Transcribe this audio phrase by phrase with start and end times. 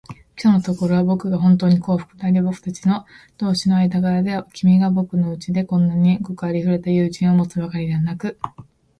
[0.35, 2.81] きょうのところは、ぼくがほんとうに幸福であり、ぼくたち
[3.37, 8.39] 同士の間柄では、君がぼくのうちに今ではごくありふれた友人を持つばかりでなく、